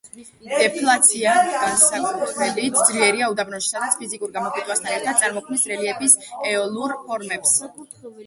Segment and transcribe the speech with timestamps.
[0.51, 6.17] დეფლაცია განსაკუთრებით ძლიერია უდაბნოში, სადაც ფიზიკურ გამოფიტვასთან ერთად წარმოქმნის რელიეფის
[6.55, 7.55] ეოლურ ფორმებს.